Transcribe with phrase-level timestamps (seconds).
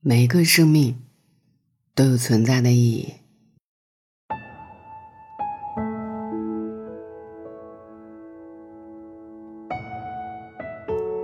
[0.00, 0.96] 每一个生命
[1.92, 3.14] 都有存在的意义。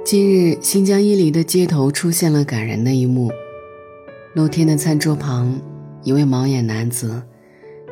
[0.04, 3.30] 近日，新疆伊犁的街头出现了感人的一幕：
[4.34, 5.60] 露天的餐桌旁，
[6.02, 7.22] 一位盲眼男子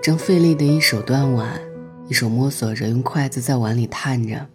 [0.02, 1.60] 正费力的一手端碗，
[2.08, 4.48] 一手摸索着用筷子在碗里探着。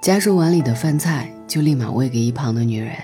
[0.00, 2.96] 夹住碗里的饭菜，就立马喂给一旁的女人。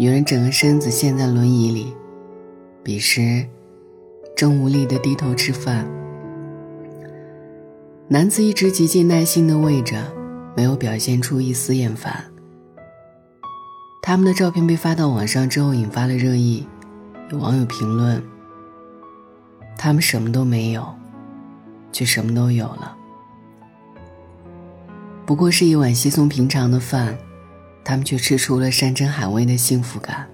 [0.00, 1.92] 女人整个身子陷在轮椅里，
[2.84, 3.44] 彼时
[4.36, 5.84] 正无力的低头吃饭。
[8.06, 10.00] 男子一直极尽耐心的喂着，
[10.56, 12.24] 没有表现出一丝厌烦。
[14.00, 16.64] 他们的照片被发到网上之后，引发了热议。
[17.32, 18.22] 有网友评论
[19.76, 20.86] ：“他们什么都没有，
[21.90, 22.96] 却什么都有了。”
[25.26, 27.18] 不过是一碗稀松平常的饭，
[27.88, 30.28] 他们却吃出了山珍海味的幸福感。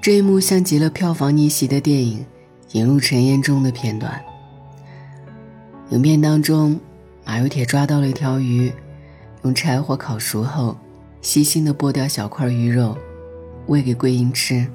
[0.00, 2.20] 这一幕像极了票房逆袭的电影
[2.72, 4.18] 《引入尘烟》中的片段。
[5.90, 6.80] 影片当中，
[7.26, 8.72] 马有铁抓到了一条鱼，
[9.42, 10.74] 用柴火烤熟后，
[11.20, 12.96] 细心的剥掉小块鱼肉，
[13.66, 14.66] 喂给桂英吃。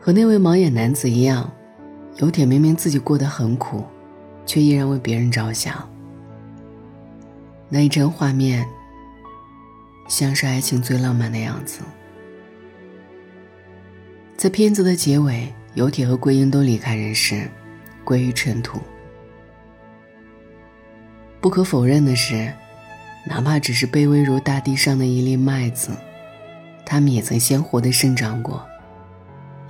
[0.00, 1.52] 和那位盲眼男子一样，
[2.16, 3.84] 有铁明明自己过得很苦。
[4.46, 5.86] 却依然为别人着想。
[7.68, 8.66] 那一帧画面，
[10.08, 11.80] 像是爱情最浪漫的样子。
[14.36, 17.48] 在片子的结尾，游铁和桂英都离开人世，
[18.04, 18.80] 归于尘土。
[21.40, 22.52] 不可否认的是，
[23.26, 25.90] 哪怕只是卑微如大地上的一粒麦子，
[26.86, 28.66] 他们也曾鲜活的生长过，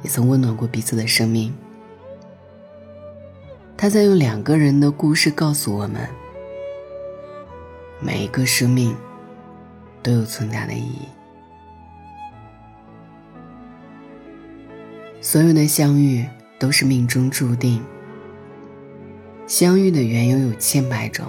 [0.02, 1.52] 也曾温暖过彼此的生命。
[3.76, 6.08] 他在用两个人的故事告诉我们：
[8.00, 8.96] 每一个生命
[10.02, 11.08] 都有存在的意义。
[15.20, 16.26] 所有的相遇
[16.58, 17.84] 都是命中注定。
[19.46, 21.26] 相遇的缘由有千百种，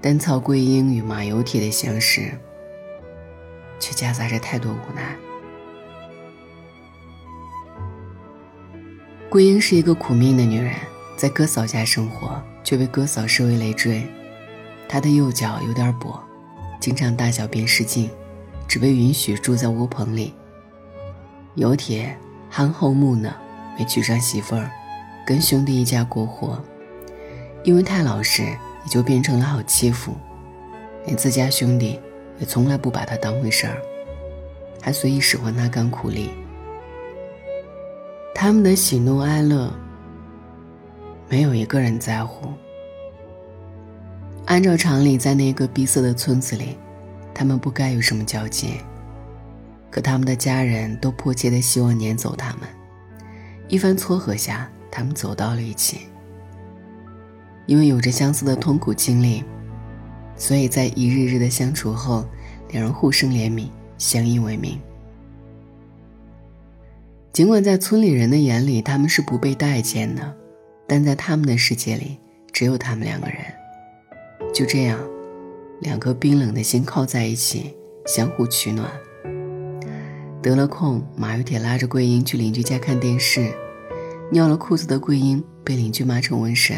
[0.00, 2.32] 但曹桂英与马有铁的相识，
[3.78, 5.16] 却夹杂着太多无奈。
[9.28, 10.74] 桂英是一个苦命的女人。
[11.16, 14.06] 在哥嫂家生活，却被哥嫂视为累赘。
[14.92, 16.18] 他的右脚有点跛，
[16.80, 18.10] 经常大小便失禁，
[18.66, 20.34] 只被允许住在窝棚里。
[21.54, 22.18] 有铁
[22.50, 23.32] 憨厚木讷，
[23.78, 24.68] 没娶上媳妇儿，
[25.24, 26.60] 跟兄弟一家过活。
[27.62, 30.12] 因为太老实，也就变成了好欺负，
[31.06, 32.00] 连自家兄弟
[32.40, 33.76] 也从来不把他当回事儿，
[34.82, 36.30] 还随意使唤他干苦力。
[38.34, 39.72] 他们的喜怒哀乐。
[41.28, 42.52] 没有一个人在乎。
[44.46, 46.76] 按照常理，在那个闭塞的村子里，
[47.32, 48.74] 他们不该有什么交集。
[49.90, 52.68] 可他们的家人都迫切的希望撵走他们。
[53.68, 56.02] 一番撮合下，他们走到了一起。
[57.66, 59.44] 因为有着相似的痛苦经历，
[60.36, 62.24] 所以在一日日的相处后，
[62.70, 63.68] 两人互生怜悯，
[63.98, 64.80] 相依为命。
[67.32, 70.36] 尽管在村里人的眼里，他们是不被待见的。
[70.88, 72.18] 但在他们的世界里，
[72.52, 73.44] 只有他们两个人。
[74.52, 74.98] 就这样，
[75.80, 77.74] 两颗冰冷的心靠在一起，
[78.06, 78.90] 相互取暖。
[80.42, 83.52] 得了空，马有铁拉着桂英去邻居家看电视。
[84.32, 86.76] 尿了裤子的桂英被邻居骂成瘟神，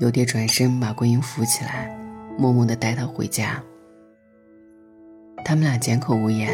[0.00, 1.94] 有铁转身把桂英扶起来，
[2.38, 3.62] 默默地带她回家。
[5.44, 6.50] 他们俩缄口无言，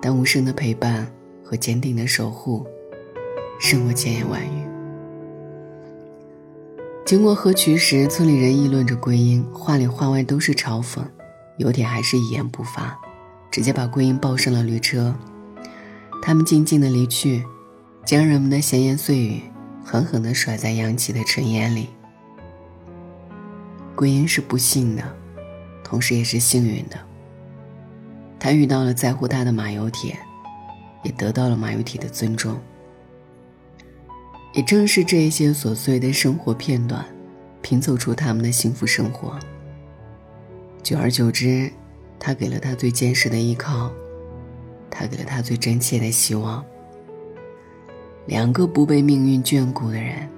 [0.00, 1.06] 但无声的陪伴
[1.44, 2.66] 和坚定的守护，
[3.60, 4.69] 胜过千言万语。
[7.04, 11.00] 经过河渠时，村里人议论着桂英，话里话外都是嘲讽。
[11.56, 12.96] 有铁还是一言不发，
[13.50, 15.14] 直接把桂英抱上了驴车。
[16.22, 17.44] 他们静静的离去，
[18.04, 19.42] 将人们的闲言碎语
[19.84, 21.88] 狠狠的甩在扬起的尘烟里。
[23.96, 25.02] 桂英是不幸的，
[25.82, 26.96] 同时也是幸运的。
[28.38, 30.16] 她遇到了在乎她的马有铁，
[31.02, 32.56] 也得到了马有铁的尊重。
[34.52, 37.04] 也正是这些琐碎的生活片段，
[37.62, 39.38] 拼凑出他们的幸福生活。
[40.82, 41.70] 久而久之，
[42.18, 43.92] 他给了他最坚实的依靠，
[44.90, 46.64] 他给了他最真切的希望。
[48.26, 50.28] 两个不被命运眷顾的人，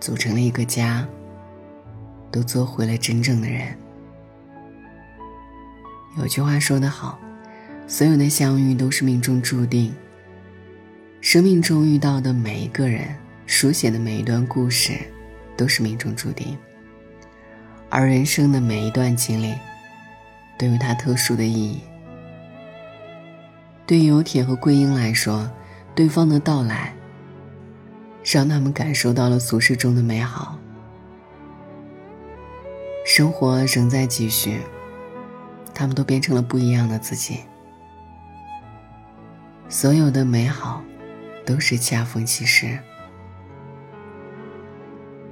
[0.00, 1.06] 组成了一个家，
[2.30, 3.76] 都做回了真正的人。
[6.18, 7.18] 有句话说得好，
[7.86, 9.94] 所有的相遇都是命中注定。
[11.20, 14.92] 生命中遇到的每一个人，书写的每一段故事，
[15.56, 16.56] 都是命中注定。
[17.90, 19.54] 而人生的每一段经历，
[20.56, 21.80] 都有它特殊的意义。
[23.84, 25.50] 对有铁和桂英来说，
[25.94, 26.94] 对方的到来
[28.22, 30.56] 让他们感受到了俗世中的美好。
[33.04, 34.60] 生活仍在继续，
[35.74, 37.40] 他们都变成了不一样的自己。
[39.68, 40.82] 所有的美好，
[41.48, 42.78] 都是恰逢其时。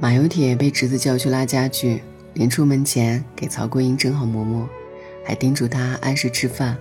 [0.00, 2.02] 马有铁被侄子叫去拉家具，
[2.32, 4.66] 临出门前给曹桂英蒸好馍馍，
[5.26, 6.78] 还叮嘱她按时吃饭。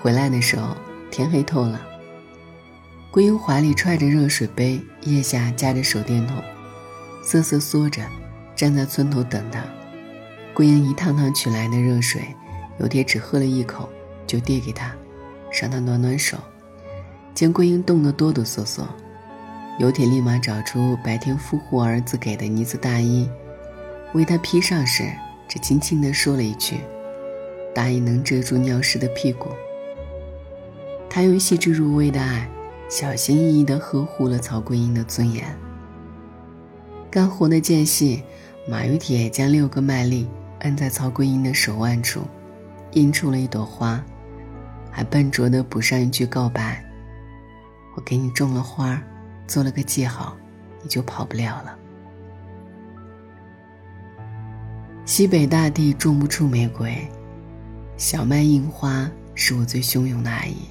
[0.00, 0.76] 回来的时候，
[1.10, 1.84] 天黑透了。
[3.10, 6.36] 桂英怀里揣着热水杯，腋下夹着手电筒，
[7.24, 8.00] 瑟瑟缩着，
[8.54, 9.64] 站在村头等他。
[10.54, 12.22] 桂英一趟趟取来的热水，
[12.78, 13.88] 有铁只喝了一口，
[14.28, 14.94] 就递给他，
[15.60, 16.38] 让他暖暖手。
[17.34, 18.82] 见桂英冻得哆哆嗦嗦。
[19.78, 23.26] 尤铁立马找出白天夫户儿子给的呢子大衣，
[24.12, 25.10] 为他披上时，
[25.48, 26.76] 只轻轻地说了一句
[27.74, 29.48] ：“大衣能遮住尿湿的屁股。”
[31.08, 32.46] 他用细致入微的爱，
[32.90, 35.44] 小心翼翼地呵护了曹桂英的尊严。
[37.10, 38.22] 干活的间隙，
[38.68, 40.28] 马有铁将六个麦粒
[40.60, 42.20] 按在曹桂英的手腕处，
[42.92, 44.04] 印出了一朵花，
[44.90, 46.84] 还笨拙地补上一句告白
[47.94, 49.00] ：“我给你种了花。”
[49.50, 50.36] 做了个记号，
[50.80, 51.76] 你就跑不了了。
[55.04, 56.96] 西北大地种不出玫瑰，
[57.96, 60.68] 小麦印花是我最汹涌的爱意。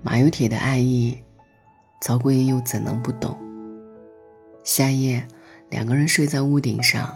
[0.00, 1.22] 马有铁的爱意，
[2.00, 3.38] 曹桂英又怎能不懂？
[4.64, 5.22] 夏夜，
[5.68, 7.14] 两个人睡在屋顶上，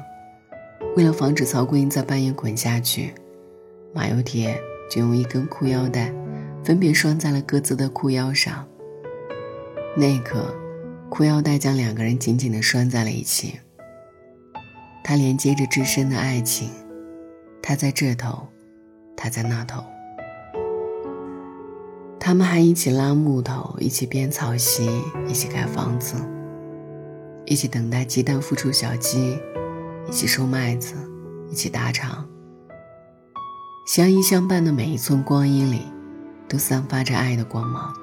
[0.99, 3.14] 为了防止曹桂英在半夜滚下去，
[3.94, 6.12] 马有铁就用一根裤腰带，
[6.66, 8.66] 分别拴在了各自的裤腰上。
[9.96, 10.52] 那一刻，
[11.08, 13.60] 裤腰带将两个人紧紧地拴在了一起。
[15.04, 16.68] 它连接着至深的爱情，
[17.62, 18.48] 他在这头，
[19.16, 19.80] 他在那头。
[22.18, 24.90] 他们还一起拉木头，一起编草席，
[25.28, 26.16] 一起盖房子，
[27.44, 29.38] 一起等待鸡蛋孵出小鸡，
[30.08, 30.96] 一起收麦子，
[31.48, 32.26] 一起打场。
[33.86, 35.82] 相依相伴的每一寸光阴里，
[36.48, 37.94] 都散发着爱的光芒。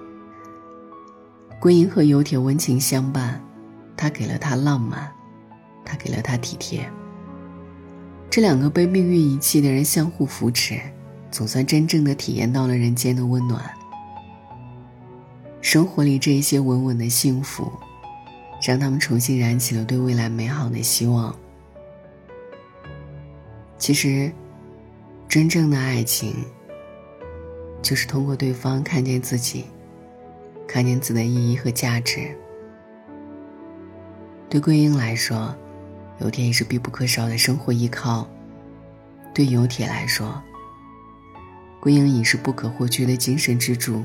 [1.60, 3.42] 桂英和油铁温情相伴，
[3.96, 5.10] 他给了她浪漫，
[5.86, 6.90] 他给了她体贴。
[8.30, 10.80] 这两个被命运遗弃的人相互扶持，
[11.32, 13.64] 总算真正的体验到了人间的温暖。
[15.62, 17.72] 生活里这一些稳稳的幸福，
[18.68, 21.34] 让他们重新燃起了对未来美好的希望。
[23.78, 24.32] 其实，
[25.30, 26.34] 真正的爱情，
[27.84, 29.66] 就是通过对方看见自己。
[30.66, 32.36] 看见自己的意义和价值。
[34.50, 35.54] 对桂英来说，
[36.20, 38.26] 油铁也是必不可少的生活依靠；
[39.36, 40.42] 对油铁来说，
[41.80, 44.04] 桂英已是不可或缺的精神支柱。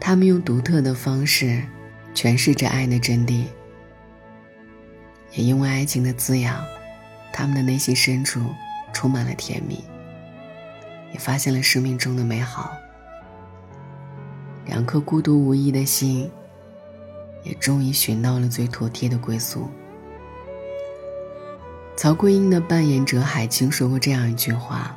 [0.00, 1.62] 他们用独特的方式
[2.14, 3.44] 诠释着爱的真谛，
[5.32, 6.64] 也因为爱情的滋养，
[7.32, 8.40] 他们的内心深处
[8.92, 9.84] 充满了甜蜜，
[11.16, 12.76] 也发现了生命中的美好。
[14.66, 16.30] 两颗孤独无依的心，
[17.42, 19.66] 也终于寻到了最妥帖的归宿。
[21.96, 24.94] 曹桂英的扮演者海清说过这样一句话：“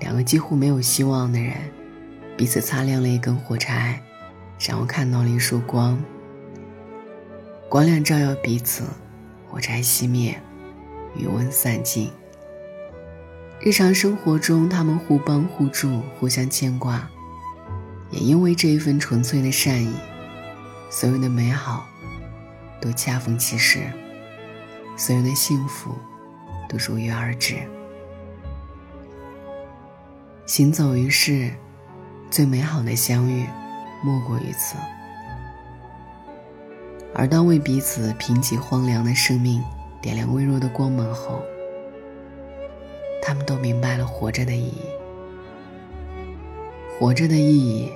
[0.00, 1.54] 两个几乎没有希望的人，
[2.34, 4.00] 彼此擦亮了一根火柴，
[4.58, 6.02] 然后看到了一束光。
[7.68, 8.84] 光亮照耀彼此，
[9.50, 10.40] 火柴熄灭，
[11.14, 12.10] 余温散尽。
[13.60, 17.08] 日常生活中，他们互帮互助，互相牵挂。”
[18.12, 19.92] 也因为这一份纯粹的善意，
[20.88, 21.84] 所有的美好
[22.80, 23.80] 都恰逢其时，
[24.96, 25.90] 所有的幸福
[26.68, 27.56] 都如约而至。
[30.46, 31.50] 行走于世，
[32.30, 33.44] 最美好的相遇，
[34.04, 34.76] 莫过于此。
[37.12, 39.60] 而当为彼此平息荒凉的生命，
[40.00, 41.42] 点亮微弱的光芒后，
[43.26, 44.82] 他们都明白了活着的意义。
[46.96, 47.90] 活着的意义，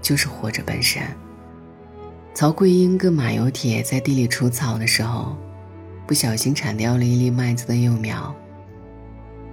[0.00, 1.02] 就是活着本身。
[2.32, 5.36] 曹桂英跟马有铁在地里除草的时候，
[6.06, 8.34] 不小心铲掉了一粒麦子的幼苗。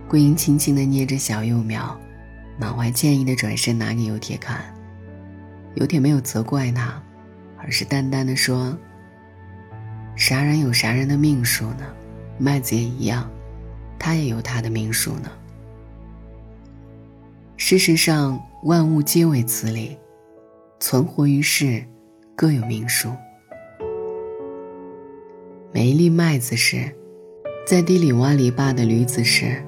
[0.07, 1.99] 桂英轻轻地捏着小幼苗，
[2.57, 4.63] 满怀歉意地转身拿给有铁看。
[5.75, 7.03] 有铁没有责怪他，
[7.57, 8.73] 而是淡淡的说
[10.15, 11.85] ：“啥人有啥人的命数呢？
[12.37, 13.29] 麦子也一样，
[13.99, 15.29] 他也有他的命数呢。”
[17.57, 19.97] 事实上，万物皆为此理，
[20.79, 21.83] 存活于世，
[22.35, 23.11] 各有命数。
[25.71, 26.89] 每一粒麦子时，
[27.67, 29.61] 在地里挖篱笆的驴子时，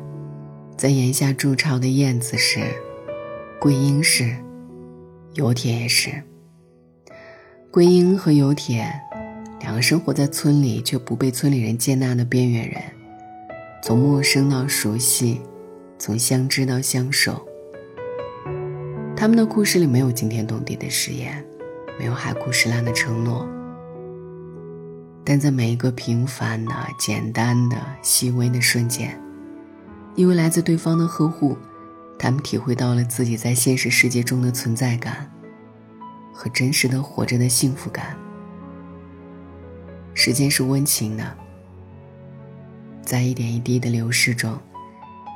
[0.78, 2.62] 在檐下筑巢的燕子是，
[3.60, 4.36] 桂英是，
[5.34, 6.12] 有铁也是。
[7.70, 8.92] 桂英和有铁，
[9.60, 12.82] 两个生活在村里却不被村里人接纳的边缘人，
[13.84, 15.42] 从陌生到熟悉，
[15.98, 17.46] 从相知到相守。
[19.16, 21.44] 他们的故事里没有惊天动地的誓言，
[21.98, 23.48] 没有海枯石烂的承诺，
[25.24, 29.20] 但在每一个平凡的、简单的、细微的瞬间，
[30.16, 31.58] 因为来自对方的呵护，
[32.20, 35.30] 他们体会到了自己在现实世界中的存在感。
[36.34, 38.18] 和真实的活着的幸福感。
[40.16, 41.38] 时间是温情的，
[43.04, 44.58] 在一点一滴的流逝中，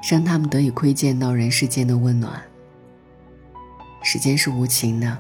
[0.10, 2.42] 让他们得以窥见到人世间的温暖。
[4.04, 5.18] 时间是无情的，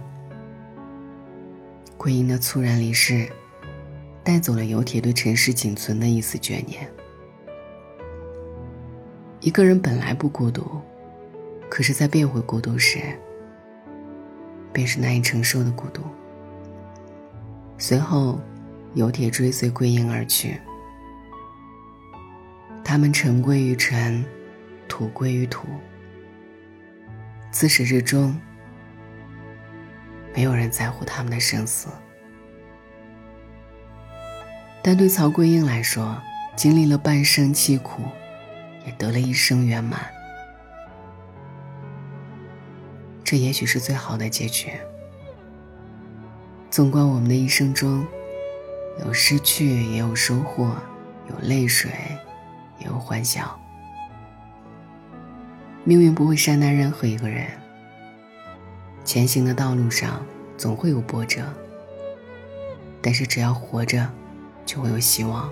[1.98, 3.28] 桂英的猝然离世，
[4.24, 6.88] 带走了有铁对尘世仅存的一丝眷念。
[9.42, 10.64] 一个人本来不孤独，
[11.70, 13.00] 可是，在变回孤独时。
[14.72, 16.02] 便是难以承受的孤独。
[17.78, 18.38] 随后，
[18.94, 20.60] 有铁追随桂英而去。
[22.96, 24.24] 他们尘归于尘，
[24.88, 25.68] 土归于土。
[27.52, 28.34] 自始至终，
[30.34, 31.90] 没有人在乎他们的生死。
[34.82, 36.18] 但对曹桂英来说，
[36.56, 38.04] 经历了半生凄苦，
[38.86, 40.00] 也得了一生圆满。
[43.26, 44.70] 这也许是最好的结局。
[46.72, 48.08] 纵观我们的一生中，
[49.06, 50.70] 有失去，也有收获；
[51.30, 51.92] 有泪水，
[52.96, 53.60] 也有欢笑。
[55.84, 57.48] 命运不会善待任何一个人。
[59.04, 60.26] 前行的道路上
[60.58, 61.44] 总会有波折，
[63.02, 64.10] 但是只要活着，
[64.66, 65.52] 就会有希望。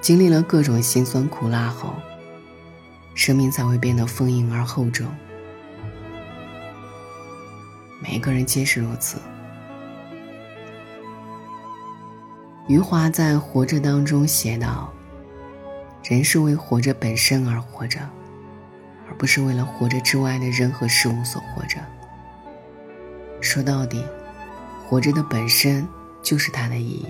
[0.00, 1.92] 经历了各种辛酸苦辣后。
[3.14, 5.04] 生命才会变得丰盈而厚重。
[8.00, 9.18] 每个人皆是如此。
[12.68, 14.92] 余华在《活着》当中写道
[16.04, 17.98] ：“人是为活着本身而活着，
[19.08, 21.78] 而不是为了活着之外的任何事物所活着。”
[23.40, 24.04] 说到底，
[24.86, 25.88] 活着的本身
[26.22, 27.06] 就是它的意义。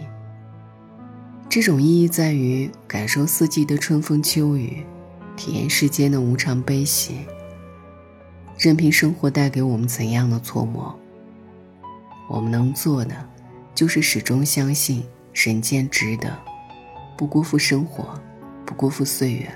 [1.49, 4.87] 这种意义在于感受四季的春风秋雨。
[5.37, 7.25] 体验世间的无常悲喜，
[8.59, 10.99] 任凭生活带给我们怎样的错磨，
[12.29, 13.15] 我们能做的
[13.73, 15.05] 就是始终相信
[15.47, 16.37] 人间值得，
[17.17, 18.21] 不辜负生活，
[18.67, 19.49] 不辜负岁月。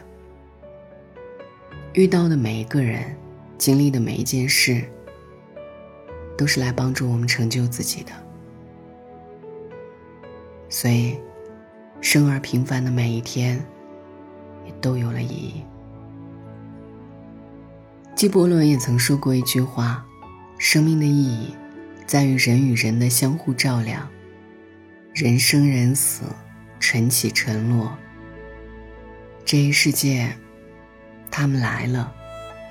[1.92, 3.16] 遇到的每一个人，
[3.58, 4.84] 经历的每一件事，
[6.38, 8.12] 都是来帮助我们成就自己的。
[10.68, 11.18] 所以，
[12.00, 13.60] 生而平凡的每一天，
[14.64, 15.64] 也都有了意义。
[18.14, 20.06] 纪伯伦也曾说过一句话
[20.58, 21.56] ：“生命的意义，
[22.06, 24.08] 在于人与人的相互照亮。
[25.14, 26.22] 人生人死，
[26.80, 27.94] 晨起晨落。
[29.44, 30.34] 这一世界，
[31.30, 32.10] 他们来了，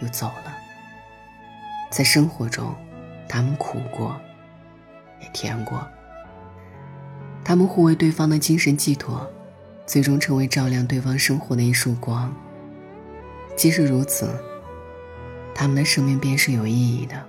[0.02, 0.58] 又走了。
[1.92, 2.74] 在生活中，
[3.30, 4.20] 他们苦过，
[5.22, 5.88] 也甜过。
[7.44, 9.32] 他们互为对方的精神寄托，
[9.86, 12.34] 最终成为照亮对方生活的一束光。
[13.56, 14.28] 即使如此。”
[15.54, 17.24] 他们的生命便是有意义的。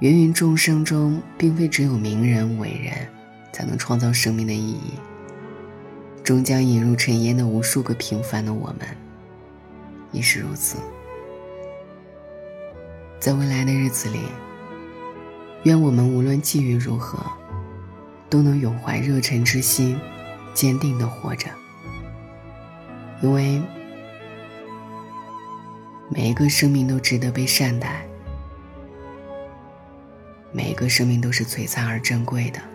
[0.00, 3.06] 芸芸众生中，并非只有名人伟人，
[3.52, 4.94] 才能创造生命的意义。
[6.24, 8.88] 终将引入尘烟的无数个平凡的我们，
[10.10, 10.78] 亦是如此。
[13.18, 14.20] 在未来的日子里，
[15.64, 17.18] 愿我们无论际遇如何，
[18.30, 19.98] 都能永怀热忱之心，
[20.54, 21.48] 坚定的活着。
[23.20, 23.60] 因为。
[26.12, 28.04] 每一个生命都值得被善待，
[30.52, 32.69] 每一个生命都是璀璨而珍贵的。